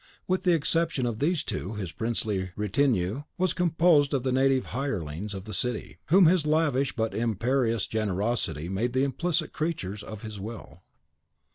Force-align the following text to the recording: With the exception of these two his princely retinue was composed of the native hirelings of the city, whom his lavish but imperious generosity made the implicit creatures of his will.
With 0.27 0.41
the 0.45 0.53
exception 0.53 1.05
of 1.05 1.19
these 1.19 1.43
two 1.43 1.75
his 1.75 1.91
princely 1.91 2.49
retinue 2.55 3.25
was 3.37 3.53
composed 3.53 4.15
of 4.15 4.23
the 4.23 4.31
native 4.31 4.65
hirelings 4.73 5.35
of 5.35 5.43
the 5.45 5.53
city, 5.53 5.99
whom 6.07 6.25
his 6.25 6.47
lavish 6.47 6.95
but 6.95 7.13
imperious 7.13 7.85
generosity 7.85 8.67
made 8.67 8.93
the 8.93 9.03
implicit 9.03 9.53
creatures 9.53 10.01
of 10.01 10.23
his 10.23 10.39
will. 10.39 10.81